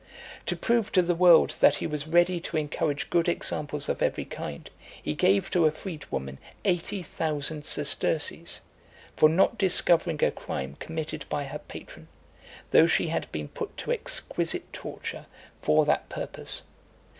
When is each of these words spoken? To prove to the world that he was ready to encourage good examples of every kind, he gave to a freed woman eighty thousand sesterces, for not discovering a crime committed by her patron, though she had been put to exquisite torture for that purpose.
To 0.47 0.55
prove 0.55 0.91
to 0.93 1.03
the 1.03 1.13
world 1.13 1.51
that 1.59 1.75
he 1.75 1.85
was 1.85 2.07
ready 2.07 2.39
to 2.39 2.57
encourage 2.57 3.11
good 3.11 3.29
examples 3.29 3.87
of 3.87 4.01
every 4.01 4.25
kind, 4.25 4.67
he 4.99 5.13
gave 5.13 5.51
to 5.51 5.67
a 5.67 5.71
freed 5.71 6.05
woman 6.11 6.39
eighty 6.65 7.03
thousand 7.03 7.65
sesterces, 7.67 8.61
for 9.15 9.29
not 9.29 9.59
discovering 9.59 10.23
a 10.23 10.31
crime 10.31 10.75
committed 10.79 11.25
by 11.29 11.43
her 11.43 11.59
patron, 11.59 12.07
though 12.71 12.87
she 12.87 13.09
had 13.09 13.31
been 13.31 13.47
put 13.47 13.77
to 13.77 13.91
exquisite 13.91 14.73
torture 14.73 15.27
for 15.59 15.85
that 15.85 16.09
purpose. 16.09 16.63